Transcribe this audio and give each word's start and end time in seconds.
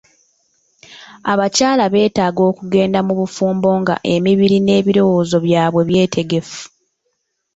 Abakyala 1.31 1.83
betaaga 1.93 2.41
okugenda 2.51 2.99
mu 3.07 3.13
bufumbo 3.19 3.69
nga 3.81 3.95
emibiri 4.13 4.57
n'ebirowozo 4.61 5.35
byabwe 5.45 5.81
byetegefu. 5.89 6.61